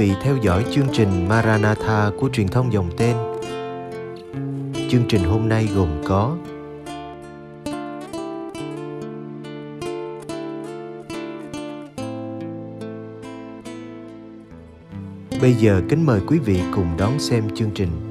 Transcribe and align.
vị 0.00 0.12
theo 0.22 0.36
dõi 0.36 0.64
chương 0.70 0.86
trình 0.92 1.28
Maranatha 1.28 2.10
của 2.18 2.28
truyền 2.32 2.48
thông 2.48 2.72
dòng 2.72 2.90
tên. 2.96 3.16
Chương 4.88 5.04
trình 5.08 5.24
hôm 5.24 5.48
nay 5.48 5.68
gồm 5.74 5.88
có 6.04 6.36
Bây 15.40 15.54
giờ 15.54 15.82
kính 15.88 16.06
mời 16.06 16.20
quý 16.26 16.38
vị 16.38 16.60
cùng 16.74 16.96
đón 16.98 17.18
xem 17.18 17.44
chương 17.54 17.70
trình. 17.74 18.09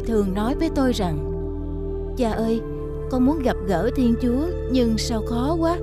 Người 0.00 0.08
thường 0.08 0.34
nói 0.34 0.54
với 0.54 0.70
tôi 0.74 0.92
rằng 0.92 1.26
Cha 2.16 2.32
ơi, 2.32 2.60
con 3.10 3.26
muốn 3.26 3.42
gặp 3.42 3.56
gỡ 3.66 3.90
Thiên 3.96 4.14
Chúa 4.22 4.46
nhưng 4.72 4.98
sao 4.98 5.22
khó 5.26 5.56
quá. 5.60 5.78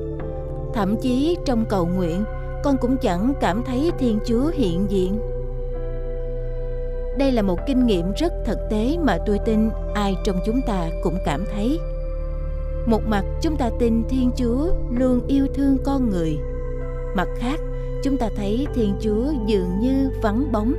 Thậm 0.74 0.96
chí 1.02 1.38
trong 1.46 1.66
cầu 1.70 1.86
nguyện 1.86 2.24
con 2.64 2.78
cũng 2.82 2.98
chẳng 3.02 3.34
cảm 3.42 3.64
thấy 3.66 3.92
Thiên 4.00 4.20
Chúa 4.26 4.52
hiện 4.54 4.86
diện. 4.90 5.20
Đây 7.18 7.32
là 7.32 7.42
một 7.42 7.60
kinh 7.68 7.86
nghiệm 7.86 8.12
rất 8.18 8.34
thực 8.46 8.58
tế 8.70 8.98
mà 9.04 9.18
tôi 9.26 9.40
tin 9.46 9.70
ai 9.94 10.16
trong 10.26 10.40
chúng 10.46 10.62
ta 10.68 10.90
cũng 11.04 11.18
cảm 11.26 11.46
thấy. 11.54 11.80
Một 12.86 13.02
mặt 13.08 13.24
chúng 13.42 13.58
ta 13.58 13.70
tin 13.80 14.04
thiên 14.10 14.32
chúa 14.38 14.68
luôn 14.98 15.22
yêu 15.28 15.48
thương 15.54 15.78
con 15.84 16.10
người. 16.10 16.38
Mặt 17.16 17.28
khác 17.38 17.60
chúng 18.04 18.18
ta 18.18 18.30
thấy 18.36 18.68
thiên 18.76 18.96
chúa 19.00 19.26
dường 19.46 19.80
như 19.80 20.10
vắng 20.22 20.52
bóng. 20.52 20.76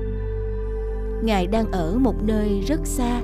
Ngài 1.22 1.46
đang 1.46 1.72
ở 1.72 1.98
một 1.98 2.14
nơi 2.22 2.60
rất 2.66 2.80
xa 2.84 3.20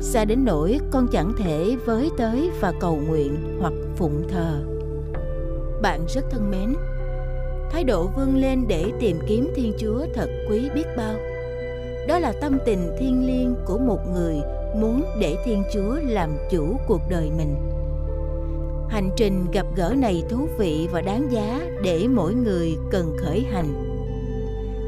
xa 0.00 0.24
đến 0.24 0.44
nỗi 0.44 0.80
con 0.90 1.08
chẳng 1.12 1.32
thể 1.38 1.76
với 1.84 2.10
tới 2.16 2.50
và 2.60 2.72
cầu 2.80 2.96
nguyện 3.08 3.58
hoặc 3.60 3.72
phụng 3.96 4.28
thờ. 4.28 4.60
Bạn 5.82 6.06
rất 6.08 6.24
thân 6.30 6.50
mến, 6.50 6.74
thái 7.70 7.84
độ 7.84 8.06
vươn 8.16 8.36
lên 8.36 8.64
để 8.68 8.92
tìm 9.00 9.18
kiếm 9.28 9.52
thiên 9.56 9.72
chúa 9.78 10.06
thật 10.14 10.28
quý 10.50 10.68
biết 10.74 10.84
bao. 10.96 11.14
Đó 12.08 12.18
là 12.18 12.32
tâm 12.40 12.58
tình 12.66 12.96
thiêng 12.98 13.26
liêng 13.26 13.54
của 13.66 13.78
một 13.78 13.98
người 14.14 14.36
muốn 14.76 15.02
để 15.20 15.36
thiên 15.44 15.62
chúa 15.74 15.96
làm 16.02 16.36
chủ 16.50 16.76
cuộc 16.88 17.00
đời 17.10 17.30
mình. 17.36 17.54
Hành 18.88 19.10
trình 19.16 19.46
gặp 19.52 19.66
gỡ 19.76 19.94
này 19.98 20.22
thú 20.30 20.48
vị 20.58 20.88
và 20.92 21.00
đáng 21.00 21.32
giá 21.32 21.60
để 21.82 22.08
mỗi 22.08 22.34
người 22.34 22.76
cần 22.90 23.16
khởi 23.18 23.46
hành 23.52 23.87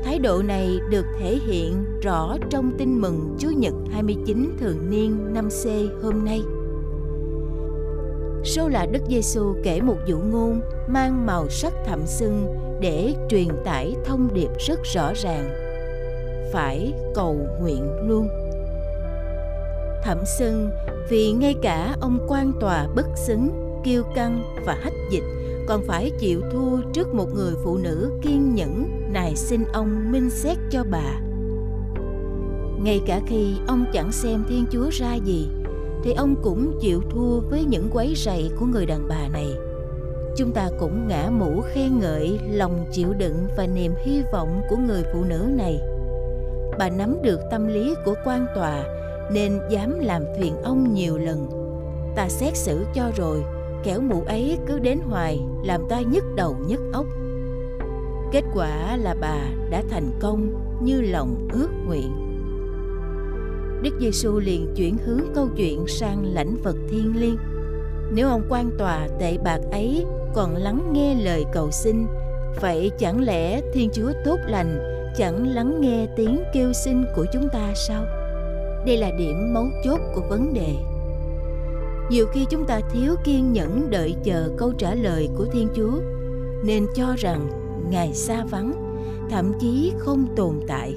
thái 0.05 0.19
độ 0.19 0.43
này 0.43 0.78
được 0.91 1.06
thể 1.19 1.38
hiện 1.47 1.84
rõ 2.03 2.37
trong 2.50 2.72
tin 2.78 3.00
mừng 3.00 3.37
Chúa 3.38 3.50
Nhật 3.50 3.75
29 3.93 4.56
thường 4.61 4.91
niên 4.91 5.33
năm 5.34 5.49
C 5.49 5.66
hôm 6.03 6.25
nay. 6.25 6.43
Sô-là 8.44 8.87
Đức 8.87 9.03
Giêsu 9.09 9.55
kể 9.65 9.81
một 9.81 9.97
dụ 10.06 10.19
ngôn 10.19 10.61
mang 10.88 11.27
màu 11.27 11.49
sắc 11.49 11.72
thẳm 11.87 12.00
sưng 12.06 12.56
để 12.81 13.15
truyền 13.28 13.49
tải 13.65 13.94
thông 14.05 14.28
điệp 14.34 14.50
rất 14.59 14.81
rõ 14.94 15.12
ràng. 15.15 15.50
Phải 16.53 16.94
cầu 17.15 17.37
nguyện 17.61 18.09
luôn. 18.09 18.28
Thẩm 20.05 20.19
sưng 20.38 20.71
vì 21.11 21.32
ngay 21.32 21.55
cả 21.62 21.97
ông 22.00 22.27
quan 22.28 22.53
tòa 22.61 22.88
bất 22.97 23.06
xứng, 23.17 23.50
kiêu 23.84 24.03
căng 24.15 24.43
và 24.67 24.75
hách 24.82 25.11
dịch 25.11 25.25
còn 25.69 25.82
phải 25.87 26.11
chịu 26.21 26.43
thua 26.53 26.81
trước 26.93 27.15
một 27.15 27.34
người 27.34 27.55
phụ 27.65 27.78
nữ 27.78 28.11
kiên 28.22 28.55
nhẫn 28.55 29.00
xin 29.41 29.65
ông 29.73 30.12
minh 30.12 30.31
xét 30.31 30.59
cho 30.71 30.84
bà. 30.91 31.21
Ngay 32.83 33.01
cả 33.06 33.21
khi 33.27 33.55
ông 33.67 33.84
chẳng 33.93 34.12
xem 34.12 34.45
thiên 34.49 34.65
chúa 34.71 34.91
ra 34.93 35.15
gì, 35.15 35.49
thì 36.05 36.12
ông 36.12 36.37
cũng 36.43 36.78
chịu 36.81 37.03
thua 37.11 37.41
với 37.41 37.65
những 37.65 37.89
quấy 37.93 38.15
rầy 38.17 38.50
của 38.61 38.67
người 38.67 38.87
đàn 38.87 39.09
bà 39.09 39.29
này. 39.33 39.49
Chúng 40.37 40.53
ta 40.53 40.69
cũng 40.81 41.09
ngã 41.09 41.31
mũ 41.31 41.62
khen 41.73 41.99
ngợi 42.00 42.41
lòng 42.50 42.87
chịu 42.93 43.12
đựng 43.12 43.47
và 43.56 43.67
niềm 43.67 43.93
hy 44.05 44.23
vọng 44.33 44.61
của 44.71 44.77
người 44.77 45.03
phụ 45.12 45.25
nữ 45.25 45.47
này. 45.56 45.81
Bà 46.79 46.89
nắm 46.89 47.17
được 47.23 47.41
tâm 47.50 47.67
lý 47.67 47.95
của 48.05 48.15
quan 48.25 48.47
tòa, 48.55 48.84
nên 49.33 49.61
dám 49.71 49.99
làm 50.00 50.23
phiền 50.39 50.62
ông 50.62 50.95
nhiều 50.95 51.19
lần. 51.19 51.49
Ta 52.17 52.29
xét 52.29 52.56
xử 52.56 52.84
cho 52.95 53.11
rồi, 53.17 53.45
kẻo 53.84 54.00
mụ 54.00 54.23
ấy 54.27 54.59
cứ 54.67 54.79
đến 54.79 54.99
hoài, 55.09 55.41
làm 55.65 55.81
ta 55.89 56.00
nhức 56.00 56.25
đầu 56.37 56.56
nhức 56.67 56.81
óc 56.93 57.06
kết 58.33 58.45
quả 58.55 58.97
là 58.97 59.15
bà 59.21 59.39
đã 59.71 59.83
thành 59.91 60.11
công 60.21 60.55
như 60.83 61.01
lòng 61.01 61.49
ước 61.53 61.69
nguyện. 61.87 62.11
Đức 63.83 63.91
giêsu 64.01 64.39
liền 64.39 64.75
chuyển 64.77 64.97
hướng 65.07 65.21
câu 65.35 65.49
chuyện 65.57 65.85
sang 65.89 66.25
lãnh 66.35 66.57
vật 66.63 66.77
thiên 66.91 67.13
liêng. 67.17 67.37
Nếu 68.13 68.29
ông 68.29 68.43
quan 68.49 68.71
tòa 68.79 69.09
tệ 69.21 69.39
bạc 69.39 69.61
ấy 69.73 70.05
còn 70.35 70.57
lắng 70.57 70.93
nghe 70.93 71.15
lời 71.15 71.45
cầu 71.53 71.71
xin, 71.71 72.07
vậy 72.61 72.91
chẳng 72.99 73.21
lẽ 73.21 73.61
thiên 73.75 73.91
chúa 73.93 74.13
tốt 74.25 74.37
lành 74.47 74.79
chẳng 75.17 75.55
lắng 75.55 75.81
nghe 75.81 76.07
tiếng 76.17 76.43
kêu 76.55 76.73
xin 76.73 77.05
của 77.17 77.27
chúng 77.33 77.49
ta 77.53 77.73
sao? 77.75 78.05
Đây 78.87 78.97
là 78.97 79.11
điểm 79.19 79.55
mấu 79.55 79.65
chốt 79.85 80.01
của 80.15 80.23
vấn 80.29 80.55
đề. 80.55 80.75
Nhiều 82.11 82.27
khi 82.33 82.47
chúng 82.51 82.65
ta 82.65 82.81
thiếu 82.93 83.15
kiên 83.25 83.53
nhẫn 83.53 83.91
đợi 83.91 84.15
chờ 84.25 84.49
câu 84.57 84.73
trả 84.79 84.95
lời 84.95 85.29
của 85.37 85.45
thiên 85.45 85.69
chúa, 85.75 86.01
nên 86.65 86.87
cho 86.95 87.15
rằng 87.19 87.49
ngài 87.91 88.15
xa 88.15 88.45
vắng 88.50 88.73
thậm 89.31 89.53
chí 89.61 89.93
không 89.99 90.27
tồn 90.37 90.61
tại. 90.67 90.94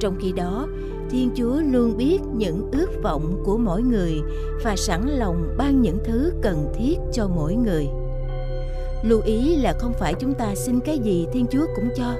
Trong 0.00 0.16
khi 0.20 0.32
đó 0.32 0.68
thiên 1.10 1.30
chúa 1.34 1.60
luôn 1.72 1.96
biết 1.96 2.18
những 2.34 2.70
ước 2.72 3.02
vọng 3.02 3.42
của 3.44 3.56
mỗi 3.56 3.82
người 3.82 4.20
và 4.64 4.76
sẵn 4.76 5.08
lòng 5.08 5.54
ban 5.58 5.80
những 5.80 5.98
thứ 6.04 6.32
cần 6.42 6.72
thiết 6.74 6.96
cho 7.12 7.28
mỗi 7.28 7.54
người. 7.54 7.86
Lưu 9.02 9.20
ý 9.24 9.56
là 9.56 9.72
không 9.78 9.92
phải 9.92 10.14
chúng 10.14 10.34
ta 10.34 10.54
xin 10.54 10.80
cái 10.80 10.98
gì 10.98 11.26
thiên 11.32 11.46
chúa 11.50 11.66
cũng 11.76 11.88
cho. 11.96 12.14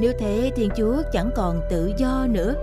Nếu 0.00 0.12
thế 0.18 0.52
thiên 0.56 0.68
chúa 0.76 1.02
chẳng 1.12 1.30
còn 1.36 1.60
tự 1.70 1.92
do 1.98 2.26
nữa. 2.30 2.54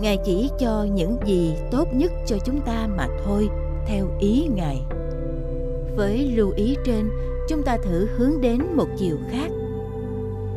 Ngài 0.00 0.18
chỉ 0.24 0.50
cho 0.58 0.86
những 0.94 1.16
gì 1.26 1.54
tốt 1.70 1.88
nhất 1.92 2.12
cho 2.26 2.36
chúng 2.44 2.60
ta 2.60 2.88
mà 2.96 3.08
thôi 3.24 3.48
theo 3.86 4.06
ý 4.20 4.48
Ngài. 4.54 4.82
Với 5.96 6.32
lưu 6.34 6.52
ý 6.56 6.76
trên, 6.84 7.10
chúng 7.48 7.62
ta 7.62 7.76
thử 7.76 8.06
hướng 8.16 8.40
đến 8.40 8.62
một 8.74 8.88
chiều 8.98 9.16
khác. 9.30 9.50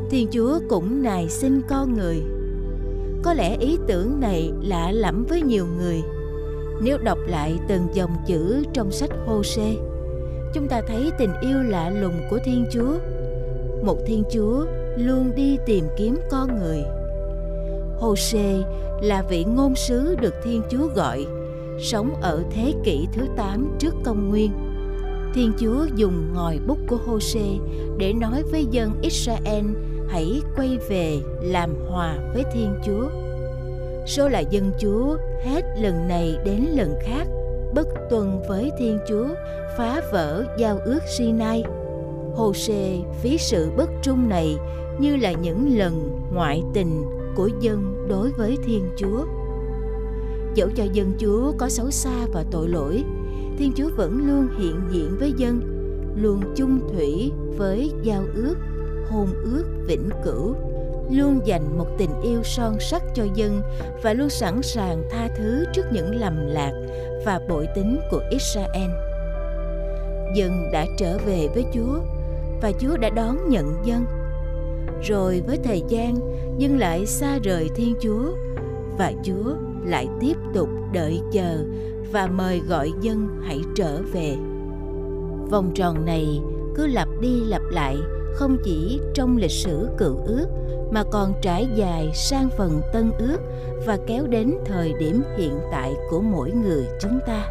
Thiên 0.09 0.27
Chúa 0.31 0.59
cũng 0.69 1.03
nài 1.03 1.29
xin 1.29 1.61
con 1.69 1.93
người. 1.93 2.21
Có 3.23 3.33
lẽ 3.33 3.57
ý 3.59 3.77
tưởng 3.87 4.19
này 4.19 4.51
lạ 4.61 4.91
lẫm 4.91 5.25
với 5.29 5.41
nhiều 5.41 5.65
người. 5.77 6.01
Nếu 6.81 6.97
đọc 6.97 7.17
lại 7.27 7.59
từng 7.67 7.87
dòng 7.93 8.15
chữ 8.27 8.63
trong 8.73 8.91
sách 8.91 9.09
Hô-sê, 9.25 9.75
chúng 10.53 10.67
ta 10.67 10.81
thấy 10.87 11.11
tình 11.19 11.31
yêu 11.41 11.57
lạ 11.63 11.89
lùng 11.89 12.21
của 12.29 12.39
Thiên 12.45 12.65
Chúa. 12.71 12.93
Một 13.83 13.97
Thiên 14.05 14.23
Chúa 14.31 14.65
luôn 14.97 15.31
đi 15.35 15.57
tìm 15.65 15.85
kiếm 15.97 16.17
con 16.31 16.59
người. 16.59 16.83
Hô-sê 17.99 18.61
là 19.01 19.23
vị 19.29 19.43
ngôn 19.43 19.75
sứ 19.75 20.15
được 20.15 20.33
Thiên 20.43 20.61
Chúa 20.69 20.87
gọi 20.95 21.25
sống 21.79 22.15
ở 22.21 22.43
thế 22.51 22.73
kỷ 22.83 23.07
thứ 23.13 23.21
8 23.37 23.75
trước 23.79 23.93
công 24.03 24.29
nguyên. 24.29 24.51
Thiên 25.33 25.51
Chúa 25.59 25.85
dùng 25.95 26.33
ngòi 26.33 26.59
bút 26.67 26.77
của 26.87 26.97
Hô-sê 27.07 27.57
để 27.97 28.13
nói 28.13 28.43
với 28.51 28.65
dân 28.71 28.91
Israel 29.01 29.65
hãy 30.09 30.41
quay 30.55 30.77
về 30.89 31.19
làm 31.41 31.75
hòa 31.89 32.17
với 32.33 32.43
Thiên 32.53 32.73
Chúa. 32.85 33.09
Số 34.07 34.29
là 34.29 34.39
dân 34.39 34.71
Chúa 34.79 35.17
hết 35.45 35.61
lần 35.81 36.07
này 36.07 36.37
đến 36.45 36.65
lần 36.75 36.93
khác 37.05 37.27
bất 37.73 37.87
tuân 38.09 38.39
với 38.49 38.71
Thiên 38.79 38.99
Chúa, 39.09 39.27
phá 39.77 40.01
vỡ 40.11 40.45
giao 40.57 40.79
ước 40.85 40.99
Sinai. 41.17 41.63
Hô-sê 42.35 42.99
ví 43.23 43.37
sự 43.37 43.71
bất 43.77 43.89
trung 44.01 44.29
này 44.29 44.55
như 44.99 45.15
là 45.15 45.31
những 45.31 45.77
lần 45.77 46.09
ngoại 46.33 46.63
tình 46.73 47.05
của 47.35 47.49
dân 47.61 48.05
đối 48.09 48.31
với 48.31 48.57
Thiên 48.65 48.89
Chúa 48.97 49.25
dẫu 50.55 50.69
cho 50.75 50.83
dân 50.93 51.13
Chúa 51.19 51.51
có 51.57 51.69
xấu 51.69 51.91
xa 51.91 52.25
và 52.33 52.43
tội 52.51 52.69
lỗi, 52.69 53.03
Thiên 53.57 53.71
Chúa 53.75 53.89
vẫn 53.95 54.27
luôn 54.27 54.47
hiện 54.57 54.81
diện 54.91 55.17
với 55.19 55.33
dân, 55.37 55.61
luôn 56.21 56.41
chung 56.55 56.79
thủy 56.93 57.31
với 57.57 57.91
giao 58.03 58.23
ước 58.35 58.55
hôn 59.09 59.27
ước 59.43 59.63
vĩnh 59.87 60.09
cửu 60.23 60.55
luôn 61.11 61.39
dành 61.45 61.77
một 61.77 61.87
tình 61.97 62.21
yêu 62.23 62.43
son 62.43 62.77
sắc 62.79 63.03
cho 63.15 63.25
dân 63.35 63.61
và 64.03 64.13
luôn 64.13 64.29
sẵn 64.29 64.61
sàng 64.61 65.03
tha 65.11 65.27
thứ 65.37 65.65
trước 65.73 65.83
những 65.91 66.15
lầm 66.15 66.47
lạc 66.47 66.71
và 67.25 67.39
bội 67.49 67.67
tính 67.75 67.99
của 68.11 68.21
Israel. 68.31 68.91
Dân 70.35 70.71
đã 70.71 70.85
trở 70.97 71.17
về 71.17 71.47
với 71.53 71.63
Chúa 71.73 71.99
và 72.61 72.71
Chúa 72.79 72.97
đã 72.97 73.09
đón 73.09 73.49
nhận 73.49 73.75
dân. 73.83 74.05
Rồi 75.03 75.43
với 75.47 75.57
thời 75.63 75.83
gian, 75.87 76.15
dân 76.57 76.79
lại 76.79 77.05
xa 77.05 77.39
rời 77.43 77.69
Thiên 77.75 77.95
Chúa 77.99 78.31
và 78.97 79.13
Chúa 79.23 79.55
lại 79.85 80.07
tiếp 80.21 80.35
tục 80.53 80.69
đợi 80.93 81.19
chờ 81.31 81.63
và 82.11 82.27
mời 82.27 82.59
gọi 82.59 82.91
dân 83.01 83.27
hãy 83.43 83.61
trở 83.75 84.01
về. 84.13 84.35
Vòng 85.49 85.71
tròn 85.75 86.05
này 86.05 86.41
cứ 86.75 86.87
lặp 86.87 87.07
đi 87.21 87.43
lặp 87.47 87.61
lại, 87.71 87.97
không 88.33 88.57
chỉ 88.63 88.99
trong 89.13 89.37
lịch 89.37 89.51
sử 89.51 89.89
cựu 89.97 90.17
ước, 90.25 90.47
mà 90.91 91.03
còn 91.11 91.33
trải 91.41 91.67
dài 91.75 92.11
sang 92.13 92.49
phần 92.57 92.81
tân 92.93 93.11
ước 93.19 93.37
và 93.85 93.97
kéo 94.07 94.27
đến 94.27 94.51
thời 94.65 94.93
điểm 94.99 95.21
hiện 95.37 95.59
tại 95.71 95.93
của 96.09 96.21
mỗi 96.21 96.51
người 96.51 96.85
chúng 97.01 97.19
ta. 97.27 97.49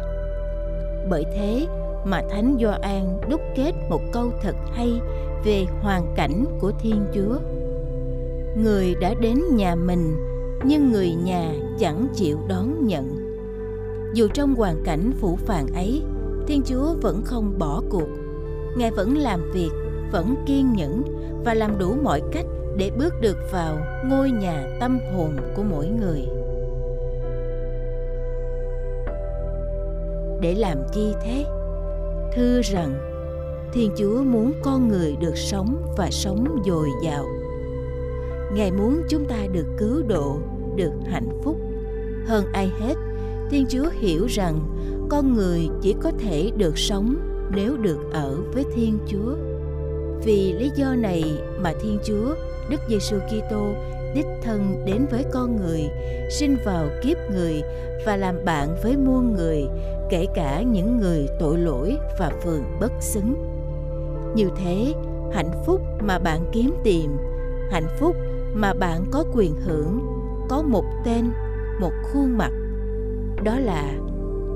Bởi 1.09 1.23
thế 1.35 1.67
mà 2.05 2.21
Thánh 2.29 2.57
Gioan 2.61 3.19
đúc 3.29 3.41
kết 3.55 3.71
một 3.89 4.01
câu 4.11 4.31
thật 4.41 4.55
hay 4.71 5.01
về 5.45 5.65
hoàn 5.81 6.13
cảnh 6.15 6.45
của 6.59 6.71
Thiên 6.79 7.05
Chúa. 7.13 7.37
Người 8.63 8.95
đã 9.01 9.13
đến 9.13 9.41
nhà 9.51 9.75
mình, 9.75 10.15
nhưng 10.65 10.91
người 10.91 11.13
nhà 11.23 11.53
chẳng 11.79 12.07
chịu 12.15 12.37
đón 12.47 12.87
nhận. 12.87 13.24
Dù 14.15 14.27
trong 14.33 14.55
hoàn 14.55 14.83
cảnh 14.83 15.11
phủ 15.19 15.35
phàng 15.35 15.67
ấy, 15.73 16.03
Thiên 16.47 16.61
Chúa 16.65 16.93
vẫn 17.01 17.21
không 17.25 17.59
bỏ 17.59 17.81
cuộc. 17.89 18.07
Ngài 18.77 18.91
vẫn 18.91 19.17
làm 19.17 19.51
việc, 19.51 19.69
vẫn 20.11 20.35
kiên 20.45 20.73
nhẫn 20.73 21.03
và 21.45 21.53
làm 21.53 21.77
đủ 21.77 21.95
mọi 22.03 22.21
cách 22.31 22.45
để 22.77 22.91
bước 22.97 23.13
được 23.21 23.37
vào 23.51 23.77
ngôi 24.05 24.31
nhà 24.31 24.77
tâm 24.79 24.99
hồn 25.13 25.37
của 25.55 25.63
mỗi 25.63 25.87
người. 25.87 26.21
Để 30.41 30.55
làm 30.57 30.77
chi 30.93 31.13
thế? 31.23 31.45
Thưa 32.35 32.61
rằng, 32.61 32.93
Thiên 33.73 33.91
Chúa 33.97 34.23
muốn 34.23 34.53
con 34.63 34.87
người 34.87 35.15
được 35.21 35.37
sống 35.37 35.93
và 35.97 36.09
sống 36.11 36.61
dồi 36.65 36.89
dào. 37.03 37.25
Ngài 38.53 38.71
muốn 38.71 39.01
chúng 39.09 39.25
ta 39.25 39.37
được 39.51 39.65
cứu 39.77 40.03
độ, 40.07 40.37
được 40.75 40.91
hạnh 41.05 41.29
phúc. 41.43 41.57
Hơn 42.27 42.45
ai 42.53 42.71
hết, 42.79 42.93
Thiên 43.49 43.65
Chúa 43.69 43.89
hiểu 43.99 44.25
rằng 44.25 44.59
con 45.09 45.33
người 45.33 45.69
chỉ 45.81 45.95
có 46.01 46.11
thể 46.19 46.51
được 46.57 46.77
sống 46.77 47.15
nếu 47.55 47.77
được 47.77 47.99
ở 48.11 48.37
với 48.53 48.63
Thiên 48.75 48.97
Chúa. 49.07 49.35
Vì 50.25 50.53
lý 50.53 50.71
do 50.75 50.95
này 50.95 51.23
mà 51.59 51.73
Thiên 51.81 51.99
Chúa, 52.03 52.35
Đức 52.69 52.79
Giêsu 52.89 53.17
Kitô 53.17 53.73
đích 54.15 54.25
thân 54.43 54.83
đến 54.85 55.05
với 55.11 55.25
con 55.33 55.55
người, 55.55 55.81
sinh 56.29 56.57
vào 56.65 56.87
kiếp 57.03 57.17
người 57.31 57.61
và 58.05 58.17
làm 58.17 58.45
bạn 58.45 58.75
với 58.83 58.97
muôn 58.97 59.33
người, 59.33 59.67
kể 60.09 60.25
cả 60.35 60.61
những 60.61 60.97
người 60.97 61.27
tội 61.39 61.57
lỗi 61.57 61.97
và 62.19 62.31
phường 62.43 62.63
bất 62.79 62.91
xứng. 62.99 63.35
Như 64.35 64.49
thế, 64.57 64.93
hạnh 65.33 65.51
phúc 65.65 65.81
mà 66.01 66.19
bạn 66.19 66.39
kiếm 66.51 66.75
tìm, 66.83 67.17
hạnh 67.71 67.87
phúc 67.99 68.15
mà 68.53 68.73
bạn 68.73 69.05
có 69.11 69.23
quyền 69.33 69.55
hưởng, 69.55 69.99
có 70.49 70.61
một 70.61 70.85
tên, 71.05 71.25
một 71.79 71.91
khuôn 72.03 72.37
mặt. 72.37 72.51
Đó 73.43 73.59
là 73.59 73.93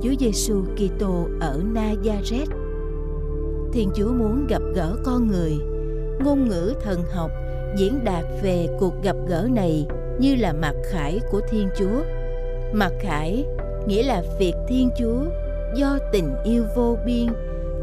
Chúa 0.03 0.13
Giêsu 0.19 0.63
Kitô 0.75 1.27
ở 1.39 1.61
Nazareth. 1.73 2.45
Thiên 3.73 3.89
Chúa 3.95 4.11
muốn 4.13 4.47
gặp 4.47 4.61
gỡ 4.75 4.95
con 5.03 5.27
người. 5.27 5.53
Ngôn 6.19 6.49
ngữ 6.49 6.73
thần 6.83 7.03
học 7.13 7.31
diễn 7.77 8.03
đạt 8.03 8.25
về 8.43 8.67
cuộc 8.79 8.93
gặp 9.03 9.15
gỡ 9.27 9.47
này 9.53 9.87
như 10.19 10.35
là 10.35 10.53
mặt 10.53 10.73
khải 10.91 11.19
của 11.31 11.41
Thiên 11.49 11.69
Chúa. 11.77 12.03
Mặt 12.73 12.91
khải 12.99 13.45
nghĩa 13.87 14.03
là 14.03 14.23
việc 14.39 14.53
Thiên 14.67 14.89
Chúa 14.99 15.23
do 15.75 15.97
tình 16.11 16.35
yêu 16.43 16.63
vô 16.75 16.97
biên 17.05 17.27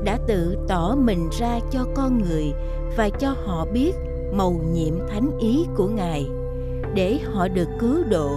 đã 0.04 0.18
tự 0.26 0.56
tỏ 0.68 0.94
mình 0.98 1.28
ra 1.38 1.58
cho 1.70 1.80
con 1.94 2.22
người 2.22 2.44
và 2.96 3.08
cho 3.08 3.34
họ 3.44 3.66
biết 3.72 3.92
mầu 4.32 4.60
nhiệm 4.72 4.94
thánh 5.08 5.30
ý 5.40 5.66
của 5.76 5.88
Ngài 5.88 6.26
để 6.94 7.18
họ 7.24 7.48
được 7.48 7.68
cứu 7.80 8.04
độ, 8.10 8.30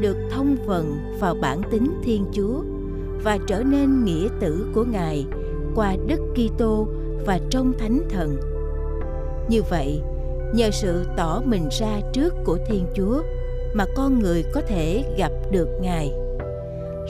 được 0.00 0.16
thông 0.30 0.56
vận 0.66 0.98
vào 1.20 1.34
bản 1.34 1.62
tính 1.70 1.94
Thiên 2.04 2.24
Chúa 2.32 2.62
và 3.24 3.38
trở 3.46 3.62
nên 3.62 4.04
nghĩa 4.04 4.28
tử 4.40 4.66
của 4.74 4.84
Ngài 4.84 5.26
qua 5.74 5.96
Đức 6.06 6.20
Kitô 6.34 6.88
và 7.26 7.40
trong 7.50 7.72
Thánh 7.78 8.00
Thần. 8.08 8.36
Như 9.48 9.62
vậy, 9.70 10.00
nhờ 10.54 10.70
sự 10.70 11.04
tỏ 11.16 11.42
mình 11.44 11.68
ra 11.80 12.00
trước 12.12 12.34
của 12.44 12.58
Thiên 12.68 12.86
Chúa 12.94 13.22
mà 13.74 13.84
con 13.96 14.18
người 14.18 14.44
có 14.54 14.60
thể 14.60 15.04
gặp 15.18 15.32
được 15.50 15.68
Ngài. 15.80 16.12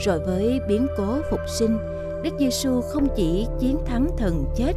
Rồi 0.05 0.19
với 0.27 0.61
biến 0.69 0.87
cố 0.97 1.19
phục 1.31 1.41
sinh, 1.59 1.79
Đức 2.23 2.31
Giêsu 2.39 2.81
không 2.81 3.09
chỉ 3.17 3.47
chiến 3.61 3.77
thắng 3.87 4.09
thần 4.19 4.45
chết 4.57 4.73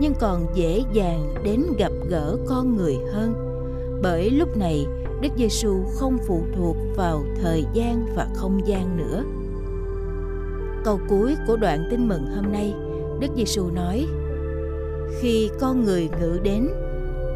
nhưng 0.00 0.14
còn 0.20 0.46
dễ 0.54 0.82
dàng 0.92 1.34
đến 1.44 1.62
gặp 1.78 1.92
gỡ 2.08 2.36
con 2.46 2.76
người 2.76 2.96
hơn. 3.12 3.34
Bởi 4.02 4.30
lúc 4.30 4.56
này, 4.56 4.86
Đức 5.20 5.28
Giêsu 5.36 5.84
không 5.94 6.18
phụ 6.26 6.40
thuộc 6.56 6.76
vào 6.96 7.24
thời 7.42 7.64
gian 7.74 8.06
và 8.16 8.28
không 8.34 8.60
gian 8.66 8.96
nữa. 8.96 9.24
Câu 10.84 11.00
cuối 11.08 11.36
của 11.46 11.56
đoạn 11.56 11.88
tin 11.90 12.08
mừng 12.08 12.26
hôm 12.26 12.52
nay, 12.52 12.74
Đức 13.20 13.28
Giêsu 13.36 13.70
nói: 13.70 14.06
Khi 15.20 15.50
con 15.60 15.84
người 15.84 16.08
ngự 16.20 16.38
đến, 16.42 16.68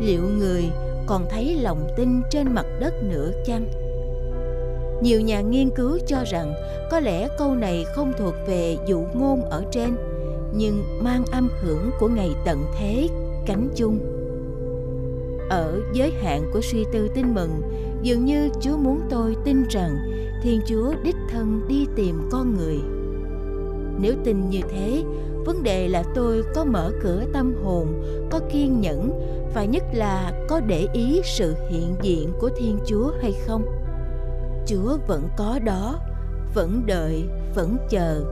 liệu 0.01 0.23
người 0.39 0.65
còn 1.07 1.27
thấy 1.31 1.59
lòng 1.61 1.89
tin 1.97 2.09
trên 2.31 2.55
mặt 2.55 2.67
đất 2.81 2.95
nữa 3.03 3.31
chăng? 3.47 3.67
Nhiều 5.03 5.21
nhà 5.21 5.41
nghiên 5.41 5.71
cứu 5.71 5.99
cho 6.07 6.25
rằng 6.27 6.55
có 6.91 7.01
lẽ 7.01 7.29
câu 7.39 7.55
này 7.55 7.85
không 7.95 8.13
thuộc 8.19 8.35
về 8.47 8.77
dụ 8.87 9.05
ngôn 9.15 9.43
ở 9.51 9.65
trên, 9.73 9.97
nhưng 10.55 10.83
mang 11.01 11.25
âm 11.33 11.49
hưởng 11.63 11.91
của 12.01 12.09
ngày 12.09 12.31
tận 12.45 12.65
thế 12.79 13.09
cánh 13.47 13.69
chung. 13.75 14.18
Ở 15.51 15.81
giới 15.93 16.11
hạn 16.11 16.51
của 16.53 16.61
suy 16.61 16.85
tư 16.93 17.09
tin 17.15 17.35
mừng, 17.35 17.63
dường 18.03 18.25
như 18.25 18.49
Chúa 18.61 18.77
muốn 18.77 19.01
tôi 19.11 19.37
tin 19.45 19.65
rằng 19.71 19.97
Thiên 20.43 20.61
Chúa 20.67 20.95
đích 21.03 21.17
thân 21.31 21.61
đi 21.69 21.87
tìm 21.97 22.29
con 22.31 22.55
người. 22.55 22.79
Nếu 24.01 24.15
tin 24.25 24.51
như 24.51 24.61
thế, 24.71 25.05
vấn 25.45 25.63
đề 25.63 25.89
là 25.89 26.03
tôi 26.15 26.43
có 26.55 26.65
mở 26.65 26.93
cửa 27.03 27.25
tâm 27.33 27.55
hồn, 27.65 28.03
có 28.31 28.41
kiên 28.53 28.81
nhẫn 28.81 29.21
và 29.55 29.65
nhất 29.65 29.83
là 29.93 30.33
có 30.49 30.61
để 30.61 30.87
ý 30.93 31.21
sự 31.25 31.55
hiện 31.71 31.95
diện 32.03 32.33
của 32.41 32.51
Thiên 32.57 32.79
Chúa 32.87 33.13
hay 33.23 33.33
không? 33.47 33.65
Chúa 34.67 34.99
vẫn 35.07 35.29
có 35.37 35.59
đó, 35.65 35.99
vẫn 36.55 36.83
đợi, 36.87 37.25
vẫn 37.55 37.77
chờ 37.91 38.25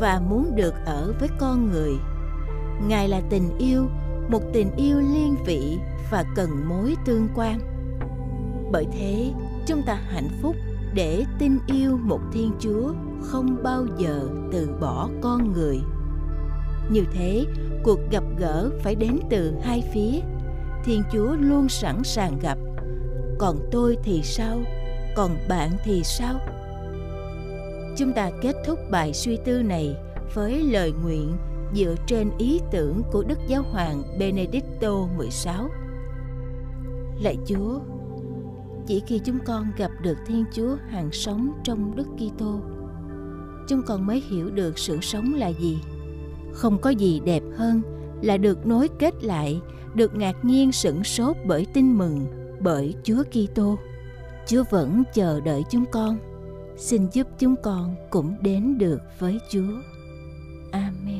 và 0.00 0.20
muốn 0.28 0.56
được 0.56 0.74
ở 0.86 1.12
với 1.20 1.28
con 1.38 1.70
người. 1.72 1.92
Ngài 2.88 3.08
là 3.08 3.20
tình 3.30 3.58
yêu, 3.58 3.82
một 4.28 4.42
tình 4.52 4.70
yêu 4.76 5.00
liên 5.00 5.36
vị 5.46 5.78
và 6.10 6.24
cần 6.36 6.50
mối 6.68 6.96
tương 7.04 7.28
quan. 7.34 7.60
Bởi 8.72 8.86
thế, 8.92 9.32
chúng 9.66 9.82
ta 9.86 9.94
hạnh 9.94 10.28
phúc 10.42 10.56
để 10.94 11.24
tin 11.38 11.58
yêu 11.66 11.98
một 12.02 12.20
Thiên 12.32 12.52
Chúa 12.60 12.92
không 13.22 13.56
bao 13.62 13.86
giờ 13.98 14.28
từ 14.52 14.68
bỏ 14.80 15.08
con 15.20 15.52
người. 15.52 15.80
Như 16.90 17.04
thế, 17.12 17.44
cuộc 17.82 17.98
gặp 18.10 18.24
gỡ 18.38 18.70
phải 18.82 18.94
đến 18.94 19.18
từ 19.30 19.54
hai 19.62 19.82
phía. 19.94 20.20
Thiên 20.84 21.02
Chúa 21.12 21.36
luôn 21.40 21.68
sẵn 21.68 22.04
sàng 22.04 22.38
gặp. 22.42 22.58
Còn 23.38 23.68
tôi 23.70 23.96
thì 24.04 24.22
sao? 24.22 24.58
Còn 25.16 25.36
bạn 25.48 25.70
thì 25.84 26.02
sao? 26.04 26.40
Chúng 27.96 28.12
ta 28.12 28.30
kết 28.42 28.56
thúc 28.66 28.78
bài 28.90 29.12
suy 29.12 29.38
tư 29.44 29.62
này 29.62 29.96
với 30.34 30.62
lời 30.62 30.92
nguyện 31.02 31.36
dựa 31.74 31.94
trên 32.06 32.30
ý 32.38 32.60
tưởng 32.70 33.02
của 33.12 33.22
Đức 33.22 33.38
Giáo 33.48 33.62
hoàng 33.62 34.02
Benedicto 34.18 35.08
XVI. 35.18 35.52
Lạy 37.22 37.36
Chúa, 37.46 37.80
chỉ 38.86 39.02
khi 39.06 39.20
chúng 39.24 39.38
con 39.46 39.66
gặp 39.76 39.90
được 40.02 40.16
Thiên 40.26 40.44
Chúa 40.52 40.76
hàng 40.88 41.08
sống 41.12 41.52
trong 41.64 41.96
Đức 41.96 42.06
Kitô, 42.16 42.60
chúng 43.68 43.82
con 43.86 44.06
mới 44.06 44.22
hiểu 44.30 44.50
được 44.50 44.78
sự 44.78 44.98
sống 45.02 45.34
là 45.34 45.48
gì. 45.48 45.78
Không 46.52 46.78
có 46.78 46.90
gì 46.90 47.20
đẹp 47.24 47.42
hơn 47.56 47.82
là 48.22 48.36
được 48.36 48.66
nối 48.66 48.88
kết 48.98 49.24
lại, 49.24 49.60
được 49.94 50.14
ngạc 50.14 50.44
nhiên 50.44 50.72
sửng 50.72 51.04
sốt 51.04 51.36
bởi 51.46 51.66
tin 51.74 51.98
mừng, 51.98 52.26
bởi 52.60 52.94
Chúa 53.02 53.22
Kitô. 53.22 53.78
Chúa 54.46 54.64
vẫn 54.70 55.02
chờ 55.14 55.40
đợi 55.40 55.62
chúng 55.70 55.84
con. 55.92 56.18
Xin 56.76 57.06
giúp 57.12 57.26
chúng 57.38 57.54
con 57.62 57.94
cũng 58.10 58.34
đến 58.40 58.78
được 58.78 59.00
với 59.18 59.38
Chúa. 59.50 59.72
Amen. 60.72 61.11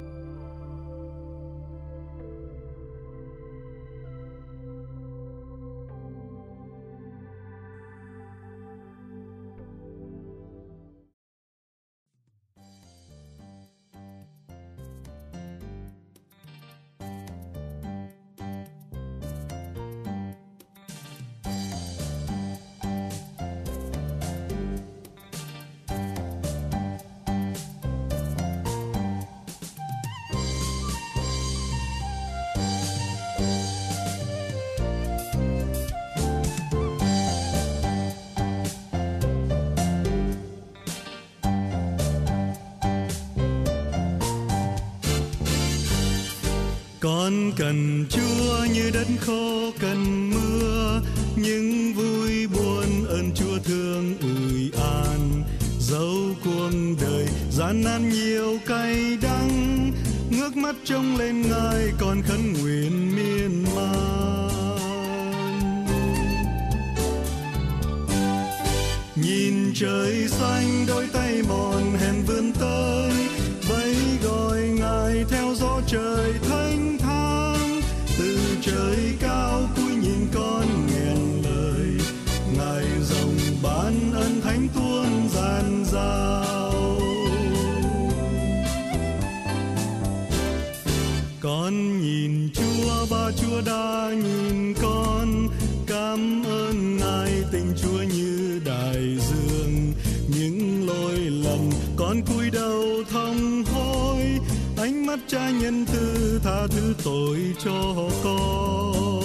Con 47.22 47.52
cần 47.56 48.06
Chúa 48.10 48.64
như 48.74 48.90
đất 48.94 49.06
khô 49.20 49.70
cần 49.80 50.30
mưa, 50.30 51.00
những 51.36 51.94
vui 51.94 52.46
buồn 52.46 53.04
ơn 53.08 53.30
Chúa 53.34 53.58
thương 53.64 54.14
ủi 54.20 54.70
an. 54.82 55.44
Dẫu 55.80 56.16
cuộc 56.44 56.70
đời 57.00 57.26
gian 57.50 57.84
nan 57.84 58.10
nhiều 58.10 58.58
cay 58.66 59.18
đắng, 59.22 59.90
ngước 60.30 60.56
mắt 60.56 60.74
trông 60.84 61.16
lên 61.16 61.42
ngài 61.42 61.92
còn 62.00 62.22
khấn 62.22 62.52
nguyện 62.52 63.16
miên 63.16 63.64
man. 63.76 64.48
Nhìn 69.16 69.72
trời 69.74 70.28
xanh, 70.28 70.86
đôi 70.88 71.06
tay 71.12 71.42
mòn 71.48 71.96
hèn 72.00 72.14
vươn 72.26 72.52
tới, 72.52 73.12
vẫy 73.68 73.96
gọi 74.24 74.62
ngài 74.62 75.24
theo 75.30 75.54
gió 75.54 75.80
trời 75.86 76.32
thanh 76.72 76.98
thang 76.98 77.80
từ 78.18 78.38
trời 78.62 79.14
cao 79.20 79.68
cúi 79.76 79.81
mắt 105.12 105.20
cha 105.28 105.50
nhân 105.50 105.86
từ 105.92 106.40
tha 106.44 106.66
thứ 106.66 106.94
tội 107.04 107.38
cho 107.64 107.94
con. 108.24 109.20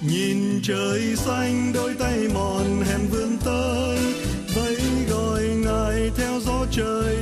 Nhìn 0.00 0.60
trời 0.62 1.16
xanh, 1.16 1.72
đôi 1.74 1.94
tay 1.98 2.18
mòn, 2.34 2.82
hèn 2.88 3.00
vươn 3.10 3.38
tới, 3.44 3.98
vẫy 4.54 4.76
gọi 5.10 5.42
ngài 5.42 6.10
theo 6.16 6.40
gió 6.40 6.66
trời 6.70 7.16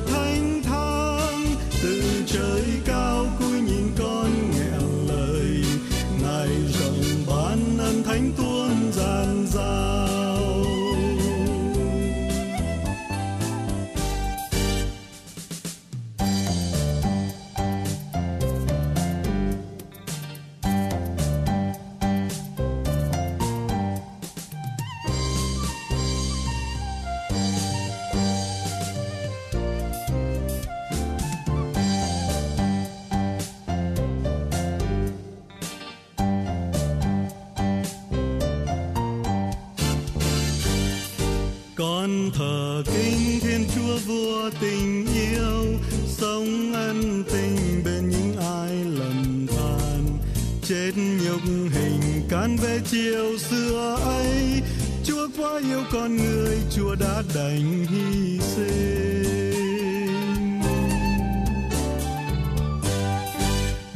con 42.02 42.30
thờ 42.34 42.82
kính 42.86 43.40
thiên 43.40 43.66
chúa 43.74 43.98
vua 44.06 44.50
tình 44.60 45.06
yêu, 45.14 45.78
sống 46.06 46.72
ân 46.74 47.24
tình 47.32 47.82
bên 47.84 48.08
những 48.08 48.36
ai 48.36 48.70
lầm 48.84 49.46
than. 49.46 50.18
Chết 50.62 50.92
nhục 50.96 51.40
hình 51.74 52.00
can 52.28 52.56
về 52.56 52.80
chiều 52.90 53.38
xưa 53.38 53.96
ấy, 54.04 54.62
chúa 55.04 55.28
quá 55.36 55.60
yêu 55.68 55.82
con 55.92 56.16
người, 56.16 56.58
chúa 56.76 56.94
đã 56.94 57.22
đành 57.34 57.86
hy 57.90 58.40
sinh. 58.40 59.12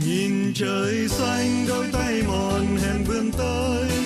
Nhìn 0.06 0.52
trời 0.54 1.08
xanh, 1.08 1.66
đôi 1.68 1.86
tay 1.92 2.22
mòn 2.28 2.76
hèn 2.76 3.04
vươn 3.04 3.32
tới 3.32 4.05